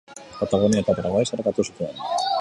Patagonia 0.39 0.81
eta 0.85 0.97
Paraguai 1.01 1.23
zeharkatu 1.31 1.67
zituen. 1.69 2.05